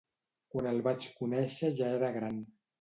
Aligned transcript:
Quan 0.55 0.69
el 0.69 0.81
vaig 0.87 1.07
conèixer 1.21 1.71
ja 1.83 1.95
era 2.01 2.13
gran. 2.19 2.45